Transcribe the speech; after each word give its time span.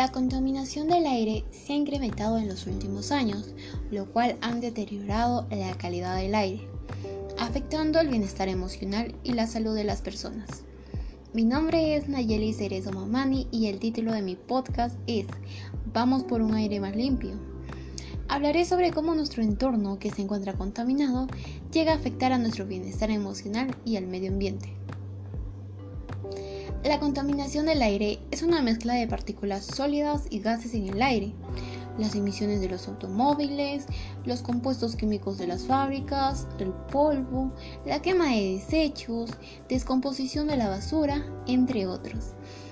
La 0.00 0.10
contaminación 0.10 0.88
del 0.88 1.04
aire 1.04 1.44
se 1.50 1.74
ha 1.74 1.76
incrementado 1.76 2.38
en 2.38 2.48
los 2.48 2.66
últimos 2.66 3.12
años, 3.12 3.52
lo 3.90 4.10
cual 4.10 4.38
han 4.40 4.62
deteriorado 4.62 5.46
la 5.50 5.76
calidad 5.76 6.16
del 6.16 6.34
aire, 6.34 6.66
afectando 7.38 8.00
el 8.00 8.08
bienestar 8.08 8.48
emocional 8.48 9.14
y 9.24 9.34
la 9.34 9.46
salud 9.46 9.74
de 9.74 9.84
las 9.84 10.00
personas. 10.00 10.64
Mi 11.34 11.44
nombre 11.44 11.96
es 11.96 12.08
Nayeli 12.08 12.54
Cerezo 12.54 12.92
Mamani 12.92 13.46
y 13.50 13.66
el 13.66 13.78
título 13.78 14.14
de 14.14 14.22
mi 14.22 14.36
podcast 14.36 14.96
es 15.06 15.26
Vamos 15.92 16.24
por 16.24 16.40
un 16.40 16.54
aire 16.54 16.80
más 16.80 16.96
limpio. 16.96 17.32
Hablaré 18.26 18.64
sobre 18.64 18.92
cómo 18.92 19.14
nuestro 19.14 19.42
entorno 19.42 19.98
que 19.98 20.10
se 20.10 20.22
encuentra 20.22 20.54
contaminado 20.54 21.26
llega 21.72 21.92
a 21.92 21.96
afectar 21.96 22.32
a 22.32 22.38
nuestro 22.38 22.64
bienestar 22.64 23.10
emocional 23.10 23.76
y 23.84 23.96
al 23.96 24.06
medio 24.06 24.30
ambiente. 24.30 24.79
La 26.84 26.98
contaminación 26.98 27.66
del 27.66 27.82
aire 27.82 28.18
es 28.30 28.42
una 28.42 28.62
mezcla 28.62 28.94
de 28.94 29.06
partículas 29.06 29.66
sólidas 29.66 30.24
y 30.30 30.40
gases 30.40 30.72
en 30.72 30.88
el 30.88 31.02
aire, 31.02 31.34
las 31.98 32.14
emisiones 32.14 32.62
de 32.62 32.70
los 32.70 32.88
automóviles, 32.88 33.84
los 34.24 34.40
compuestos 34.40 34.96
químicos 34.96 35.36
de 35.36 35.46
las 35.46 35.64
fábricas, 35.64 36.48
el 36.58 36.72
polvo, 36.90 37.52
la 37.84 38.00
quema 38.00 38.30
de 38.30 38.54
desechos, 38.54 39.28
descomposición 39.68 40.46
de 40.46 40.56
la 40.56 40.70
basura, 40.70 41.22
entre 41.46 41.86
otros. 41.86 42.30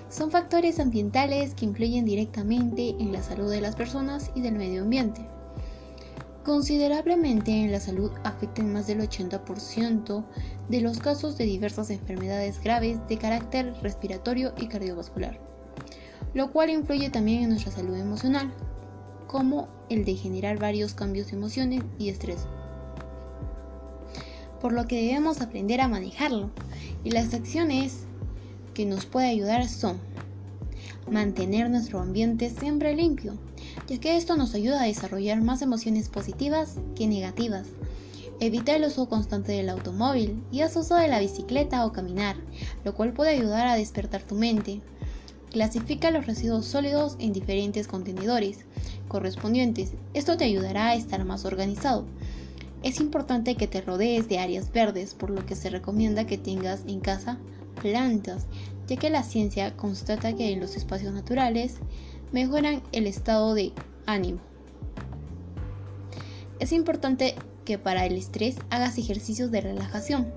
Son 0.09 0.31
factores 0.31 0.81
ambientales 0.81 1.55
que 1.55 1.67
influyen 1.67 2.07
directamente 2.07 2.97
en 2.99 3.13
la 3.13 3.23
salud 3.23 3.51
de 3.51 3.61
las 3.61 3.77
personas 3.77 4.31
y 4.35 4.41
del 4.41 4.55
medio 4.55 4.85
ambiente. 4.85 5.21
Considerablemente 6.45 7.51
en 7.51 7.73
la 7.73 7.79
salud 7.79 8.11
afectan 8.25 8.73
más 8.73 8.87
del 8.87 9.01
80% 9.01 10.25
de 10.69 10.81
los 10.81 10.99
casos 10.99 11.39
de 11.39 11.45
diversas 11.45 11.91
enfermedades 11.91 12.63
graves 12.63 12.99
de 13.09 13.19
carácter 13.19 13.75
respiratorio 13.83 14.53
y 14.59 14.67
cardiovascular, 14.67 15.41
lo 16.35 16.51
cual 16.53 16.71
influye 16.71 17.11
también 17.11 17.43
en 17.43 17.51
nuestra 17.51 17.73
salud 17.73 17.97
emocional, 17.97 18.53
como 19.27 19.69
el 19.89 20.05
de 20.05 20.15
generar 20.15 20.59
varios 20.59 20.95
cambios 20.95 21.29
de 21.29 21.37
emociones 21.37 21.83
y 21.99 22.09
estrés. 22.09 22.47
Por 24.61 24.73
lo 24.73 24.87
que 24.87 25.03
debemos 25.03 25.41
aprender 25.41 25.81
a 25.81 25.89
manejarlo, 25.89 26.51
y 27.05 27.11
las 27.11 27.33
acciones 27.33 28.05
que 28.75 28.85
nos 28.85 29.07
puede 29.07 29.29
ayudar 29.29 29.69
son 29.69 29.99
mantener 31.11 31.71
nuestro 31.71 32.01
ambiente 32.01 32.51
siempre 32.51 32.95
limpio, 32.95 33.35
ya 33.87 33.99
que 33.99 34.17
esto 34.17 34.37
nos 34.37 34.55
ayuda 34.55 34.83
a 34.83 34.87
desarrollar 34.87 35.41
más 35.41 35.63
emociones 35.63 36.09
positivas 36.09 36.77
que 36.95 37.07
negativas. 37.07 37.67
Evita 38.41 38.77
el 38.77 38.85
uso 38.85 39.09
constante 39.09 39.51
del 39.51 39.69
automóvil 39.69 40.45
y 40.53 40.61
haz 40.61 40.77
uso 40.77 40.95
de 40.95 41.09
la 41.09 41.19
bicicleta 41.19 41.85
o 41.85 41.93
caminar, 41.93 42.37
lo 42.85 42.95
cual 42.95 43.13
puede 43.13 43.31
ayudar 43.31 43.67
a 43.67 43.75
despertar 43.75 44.23
tu 44.23 44.37
mente. 44.37 44.81
Clasifica 45.51 46.13
los 46.13 46.27
residuos 46.27 46.67
sólidos 46.67 47.17
en 47.19 47.33
diferentes 47.33 47.89
contenedores 47.89 48.65
correspondientes. 49.09 49.95
Esto 50.15 50.37
te 50.37 50.45
ayudará 50.45 50.89
a 50.89 50.95
estar 50.95 51.25
más 51.25 51.45
organizado. 51.45 52.07
Es 52.85 53.01
importante 53.01 53.57
que 53.57 53.67
te 53.67 53.81
rodees 53.81 54.29
de 54.29 54.39
áreas 54.39 54.71
verdes, 54.71 55.15
por 55.15 55.31
lo 55.31 55.45
que 55.45 55.57
se 55.57 55.69
recomienda 55.69 56.29
que 56.29 56.39
tengas 56.39 56.85
en 56.87 57.01
casa 57.01 57.39
plantas, 57.83 58.47
ya 58.87 58.97
que 58.97 59.11
la 59.11 59.25
ciencia 59.25 59.77
constata 59.77 60.35
que 60.35 60.53
en 60.53 60.61
los 60.61 60.77
espacios 60.77 61.13
naturales 61.13 61.79
mejoran 62.31 62.83
el 62.93 63.09
estado 63.09 63.55
de 63.55 63.73
ánimo. 64.07 64.39
Es 66.61 66.73
importante 66.73 67.35
que 67.69 67.77
para 67.77 68.07
el 68.07 68.17
estrés 68.17 68.57
hagas 68.71 68.97
ejercicios 68.97 69.51
de 69.51 69.61
relajación, 69.61 70.33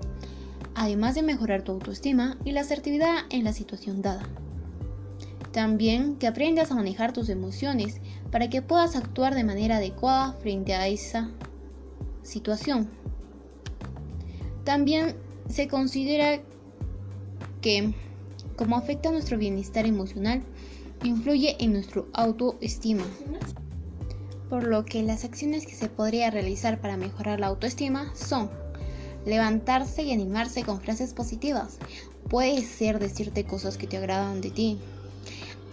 además 0.74 1.14
de 1.14 1.22
mejorar 1.22 1.62
tu 1.62 1.72
autoestima 1.72 2.36
y 2.44 2.52
la 2.52 2.60
asertividad 2.60 3.20
en 3.30 3.44
la 3.44 3.54
situación 3.54 4.02
dada. 4.02 4.28
También 5.50 6.16
que 6.16 6.26
aprendas 6.26 6.70
a 6.70 6.74
manejar 6.74 7.14
tus 7.14 7.30
emociones 7.30 8.02
para 8.30 8.50
que 8.50 8.60
puedas 8.60 8.96
actuar 8.96 9.34
de 9.34 9.44
manera 9.44 9.78
adecuada 9.78 10.34
frente 10.34 10.74
a 10.74 10.88
esa 10.88 11.30
situación. 12.22 12.90
También 14.64 15.16
se 15.48 15.68
considera 15.68 16.42
que, 17.62 17.94
como 18.56 18.76
afecta 18.76 19.10
nuestro 19.10 19.38
bienestar 19.38 19.86
emocional, 19.86 20.42
influye 21.02 21.56
en 21.64 21.72
nuestro 21.72 22.08
autoestima. 22.12 23.04
Por 24.52 24.64
lo 24.64 24.84
que 24.84 25.02
las 25.02 25.24
acciones 25.24 25.64
que 25.64 25.74
se 25.74 25.88
podría 25.88 26.30
realizar 26.30 26.78
para 26.78 26.98
mejorar 26.98 27.40
la 27.40 27.46
autoestima 27.46 28.12
son 28.14 28.50
levantarse 29.24 30.02
y 30.02 30.12
animarse 30.12 30.62
con 30.62 30.78
frases 30.78 31.14
positivas. 31.14 31.78
Puede 32.28 32.60
ser 32.62 32.98
decirte 32.98 33.44
cosas 33.44 33.78
que 33.78 33.86
te 33.86 33.96
agradan 33.96 34.42
de 34.42 34.50
ti. 34.50 34.78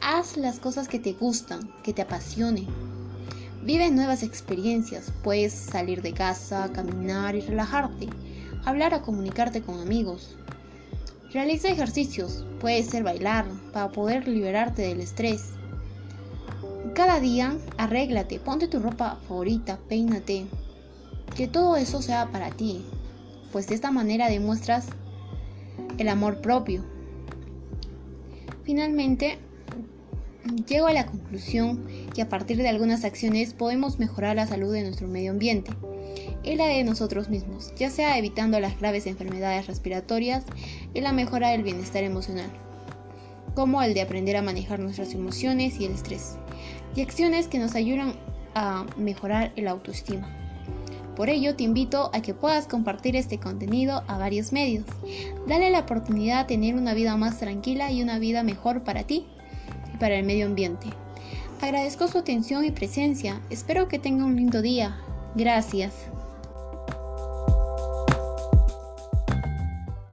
Haz 0.02 0.38
las 0.38 0.62
cosas 0.62 0.88
que 0.88 0.98
te 0.98 1.12
gustan, 1.12 1.70
que 1.84 1.92
te 1.92 2.04
apasionen. 2.04 2.68
Vive 3.66 3.92
nuevas 3.92 4.24
experiencias. 4.24 5.12
Puedes 5.26 5.52
salir 5.52 6.02
de 6.02 6.14
casa, 6.14 6.72
caminar 6.72 7.36
y 7.36 7.42
relajarte. 7.42 8.08
Hablar 8.64 8.94
o 8.94 9.02
comunicarte 9.02 9.62
con 9.62 9.82
amigos. 9.82 10.38
Realiza 11.34 11.68
ejercicios, 11.68 12.46
puede 12.62 12.82
ser 12.84 13.04
bailar, 13.04 13.46
para 13.74 13.92
poder 13.92 14.26
liberarte 14.26 14.84
del 14.84 15.02
estrés. 15.02 15.50
Cada 17.00 17.22
día 17.22 17.58
arréglate, 17.78 18.42
ponte 18.42 18.68
tu 18.68 18.80
ropa 18.80 19.20
favorita, 19.26 19.80
peínate. 19.88 20.48
Que 21.34 21.48
todo 21.48 21.78
eso 21.78 22.02
sea 22.02 22.26
para 22.26 22.50
ti, 22.50 22.84
pues 23.54 23.68
de 23.68 23.76
esta 23.76 23.90
manera 23.90 24.28
demuestras 24.28 24.88
el 25.98 26.10
amor 26.10 26.42
propio. 26.42 26.84
Finalmente, 28.66 29.38
llego 30.68 30.88
a 30.88 30.92
la 30.92 31.06
conclusión 31.06 31.86
que 32.14 32.22
a 32.22 32.28
partir 32.28 32.58
de 32.58 32.68
algunas 32.68 33.06
acciones 33.06 33.54
podemos 33.54 33.98
mejorar 33.98 34.36
la 34.36 34.46
salud 34.46 34.74
de 34.74 34.84
nuestro 34.84 35.08
medio 35.08 35.32
ambiente 35.32 35.72
y 36.44 36.56
la 36.56 36.68
de 36.68 36.84
nosotros 36.84 37.30
mismos, 37.30 37.74
ya 37.78 37.90
sea 37.90 38.18
evitando 38.18 38.60
las 38.60 38.78
graves 38.78 39.08
enfermedades 39.08 39.68
respiratorias 39.68 40.44
y 40.94 41.00
la 41.00 41.14
mejora 41.14 41.52
del 41.52 41.64
bienestar 41.64 42.04
emocional, 42.04 42.50
como 43.56 43.82
el 43.82 43.94
de 43.94 44.02
aprender 44.02 44.36
a 44.36 44.42
manejar 44.42 44.82
nuestras 44.82 45.14
emociones 45.14 45.80
y 45.80 45.86
el 45.86 45.94
estrés, 45.94 46.36
y 46.96 47.02
acciones 47.02 47.48
que 47.48 47.60
nos 47.60 47.76
ayudan 47.76 48.14
a 48.56 48.86
mejorar 48.98 49.52
el 49.56 49.68
autoestima. 49.68 50.28
Por 51.16 51.30
ello, 51.30 51.56
te 51.56 51.64
invito 51.64 52.10
a 52.14 52.22
que 52.22 52.34
puedas 52.34 52.66
compartir 52.66 53.18
este 53.18 53.40
contenido 53.40 54.04
a 54.08 54.18
varios 54.18 54.54
medios. 54.54 54.86
Dale 55.48 55.70
la 55.70 55.80
oportunidad 55.80 56.48
de 56.48 56.56
tener 56.56 56.76
una 56.76 56.94
vida 56.94 57.18
más 57.18 57.40
tranquila 57.40 57.92
y 57.92 58.02
una 58.02 58.20
vida 58.20 58.42
mejor 58.42 58.84
para 58.84 59.04
ti 59.04 59.28
y 59.94 59.98
para 59.98 60.16
el 60.16 60.26
medio 60.26 60.46
ambiente. 60.46 60.88
Agradezco 61.62 62.08
su 62.08 62.20
atención 62.20 62.64
y 62.64 62.72
presencia. 62.72 63.42
Espero 63.50 63.90
que 63.90 64.00
tenga 64.00 64.24
un 64.24 64.38
lindo 64.38 64.62
día. 64.62 64.98
Gracias. 65.36 65.94